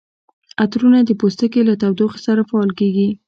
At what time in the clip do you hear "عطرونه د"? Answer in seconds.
0.63-1.09